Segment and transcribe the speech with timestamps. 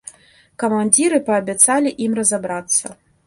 [0.63, 2.85] Камандзіры паабяцалі ім разабрацца.